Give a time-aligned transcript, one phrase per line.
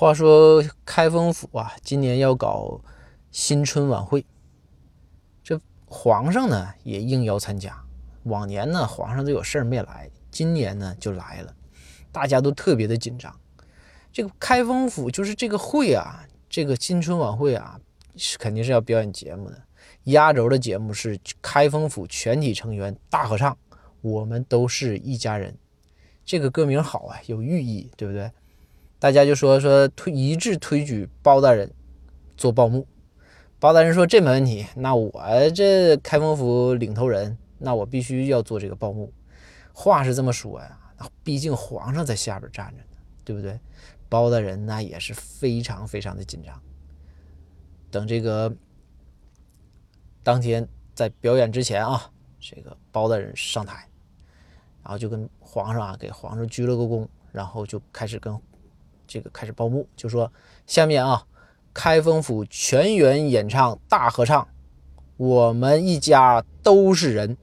[0.00, 2.80] 话说开封府啊，今年要搞
[3.30, 4.24] 新春晚会，
[5.44, 7.78] 这皇上呢也应邀参加。
[8.22, 11.54] 往年呢，皇上都有事儿没来，今年呢就来了，
[12.10, 13.38] 大家都特别的紧张。
[14.10, 17.78] 这个开封府就是这个会啊，这个新春晚会啊，
[18.16, 19.62] 是肯定是要表演节目的。
[20.04, 23.54] 压轴的节目是开封府全体成员大合唱，
[24.00, 25.54] 我们都是一家人。
[26.24, 28.32] 这个歌名好啊，有寓意，对不对？
[29.00, 31.72] 大家就说说推一致推举包大人
[32.36, 32.86] 做报幕，
[33.58, 35.10] 包大人说这没问题，那我
[35.54, 39.10] 这开封府领头人，那我必须要做这个报幕。
[39.72, 40.78] 话是这么说呀，
[41.24, 42.88] 毕竟皇上在下边站着呢，
[43.24, 43.58] 对不对？
[44.10, 46.60] 包大人那也是非常非常的紧张。
[47.90, 48.54] 等这个
[50.22, 53.88] 当天在表演之前啊，这个包大人上台，
[54.82, 58.38] 然后就跟皇上啊给皇上鞠了个躬，然后就开始跟。
[59.10, 60.32] 这个开始报幕，就说
[60.68, 61.26] 下面啊，
[61.74, 64.46] 开封府全员演唱大合唱，
[65.16, 67.36] 我们一家都是人。